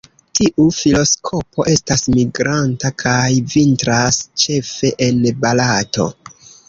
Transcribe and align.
Tiu 0.37 0.63
filoskopo 0.75 1.65
estas 1.73 2.01
migranta 2.15 2.93
kaj 3.03 3.21
vintras 3.55 4.19
ĉefe 4.45 4.91
en 5.09 5.21
Barato. 5.45 6.09